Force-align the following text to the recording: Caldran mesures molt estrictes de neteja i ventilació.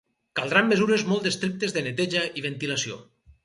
Caldran 0.39 0.71
mesures 0.71 1.03
molt 1.11 1.29
estrictes 1.33 1.77
de 1.77 1.87
neteja 1.91 2.27
i 2.43 2.47
ventilació. 2.51 3.03